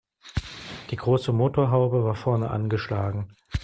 [0.89, 3.35] Die große Motorhaube war vorne angeschlagen.